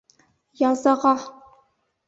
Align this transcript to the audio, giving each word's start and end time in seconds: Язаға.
Язаға. 0.61 1.13